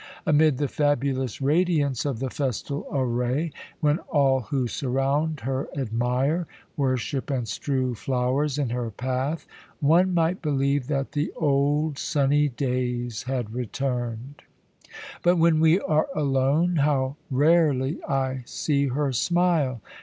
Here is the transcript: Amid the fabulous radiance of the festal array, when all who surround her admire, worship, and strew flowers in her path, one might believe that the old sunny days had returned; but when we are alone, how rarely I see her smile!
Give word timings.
Amid 0.25 0.57
the 0.57 0.67
fabulous 0.67 1.43
radiance 1.43 2.05
of 2.05 2.17
the 2.17 2.31
festal 2.31 2.87
array, 2.91 3.51
when 3.81 3.99
all 4.09 4.39
who 4.39 4.65
surround 4.65 5.41
her 5.41 5.67
admire, 5.77 6.47
worship, 6.75 7.29
and 7.29 7.47
strew 7.47 7.93
flowers 7.93 8.57
in 8.57 8.69
her 8.71 8.89
path, 8.89 9.45
one 9.79 10.11
might 10.11 10.41
believe 10.41 10.87
that 10.87 11.11
the 11.11 11.31
old 11.35 11.99
sunny 11.99 12.49
days 12.49 13.21
had 13.27 13.53
returned; 13.53 14.41
but 15.21 15.35
when 15.37 15.59
we 15.59 15.79
are 15.79 16.07
alone, 16.15 16.77
how 16.77 17.15
rarely 17.29 18.03
I 18.05 18.41
see 18.47 18.87
her 18.87 19.11
smile! 19.13 19.81